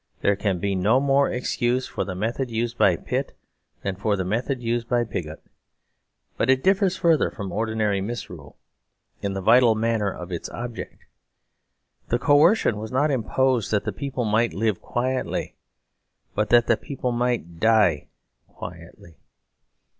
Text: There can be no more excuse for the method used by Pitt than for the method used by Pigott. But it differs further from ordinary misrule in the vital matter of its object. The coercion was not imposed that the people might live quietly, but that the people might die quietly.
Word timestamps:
There 0.21 0.35
can 0.35 0.57
be 0.57 0.73
no 0.73 0.99
more 0.99 1.29
excuse 1.29 1.85
for 1.87 2.03
the 2.03 2.15
method 2.15 2.49
used 2.49 2.75
by 2.75 2.95
Pitt 2.95 3.37
than 3.83 3.95
for 3.95 4.15
the 4.15 4.25
method 4.25 4.59
used 4.59 4.89
by 4.89 5.03
Pigott. 5.03 5.43
But 6.37 6.49
it 6.49 6.63
differs 6.63 6.97
further 6.97 7.29
from 7.29 7.51
ordinary 7.51 8.01
misrule 8.01 8.57
in 9.21 9.33
the 9.33 9.41
vital 9.43 9.75
matter 9.75 10.09
of 10.11 10.31
its 10.31 10.49
object. 10.49 11.05
The 12.09 12.17
coercion 12.17 12.77
was 12.79 12.91
not 12.91 13.11
imposed 13.11 13.69
that 13.69 13.83
the 13.85 13.93
people 13.93 14.25
might 14.25 14.55
live 14.55 14.81
quietly, 14.81 15.53
but 16.33 16.49
that 16.49 16.65
the 16.65 16.77
people 16.77 17.11
might 17.11 17.59
die 17.59 18.07
quietly. 18.47 19.17